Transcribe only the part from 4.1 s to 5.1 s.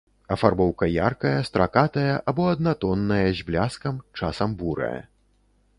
часам бурая.